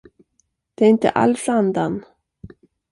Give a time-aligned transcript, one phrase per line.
[0.75, 2.05] Det är inte alls andan.